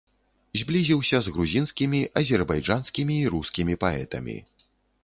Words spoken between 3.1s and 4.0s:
і рускімі